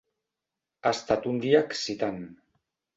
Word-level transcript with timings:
Ha 0.85 0.93
estat 0.97 1.29
un 1.35 1.39
dia 1.47 1.63
excitant. 1.69 2.23